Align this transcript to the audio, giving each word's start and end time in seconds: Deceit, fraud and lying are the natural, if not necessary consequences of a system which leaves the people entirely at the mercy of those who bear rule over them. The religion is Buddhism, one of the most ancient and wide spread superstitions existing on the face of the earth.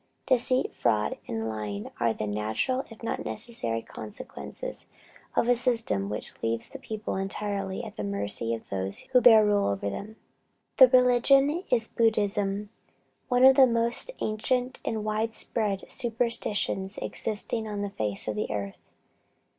Deceit, 0.25 0.73
fraud 0.73 1.19
and 1.27 1.47
lying 1.47 1.91
are 1.99 2.11
the 2.11 2.25
natural, 2.25 2.83
if 2.89 3.03
not 3.03 3.23
necessary 3.23 3.83
consequences 3.83 4.87
of 5.35 5.47
a 5.47 5.55
system 5.55 6.09
which 6.09 6.41
leaves 6.41 6.69
the 6.69 6.79
people 6.79 7.15
entirely 7.15 7.83
at 7.83 7.97
the 7.97 8.03
mercy 8.03 8.55
of 8.55 8.69
those 8.69 8.97
who 9.13 9.21
bear 9.21 9.45
rule 9.45 9.67
over 9.67 9.91
them. 9.91 10.15
The 10.77 10.87
religion 10.87 11.65
is 11.69 11.87
Buddhism, 11.87 12.71
one 13.27 13.45
of 13.45 13.55
the 13.55 13.67
most 13.67 14.09
ancient 14.21 14.79
and 14.83 15.05
wide 15.05 15.35
spread 15.35 15.85
superstitions 15.91 16.97
existing 16.99 17.67
on 17.67 17.83
the 17.83 17.91
face 17.91 18.27
of 18.27 18.35
the 18.35 18.49
earth. 18.49 18.81